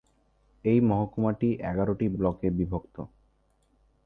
এই 0.65 0.79
মহকুমাটি 0.81 1.49
এগারোটি 1.61 2.05
ব্লকে 2.09 2.47
বিভক্ত। 2.51 2.95